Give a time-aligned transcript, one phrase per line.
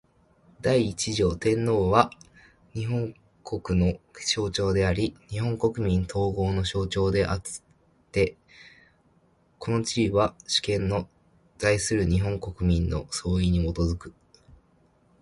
[0.63, 2.09] 第一条天皇は、
[2.73, 3.13] 日本
[3.43, 7.61] 国の象徴であり日本国民統合の象徴であつ
[8.11, 8.35] て、
[9.59, 11.07] この地位は、主権の
[11.59, 14.11] 存する日本国民の総意に基く。